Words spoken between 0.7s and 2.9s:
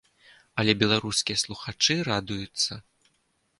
беларускія слухачы радуюцца.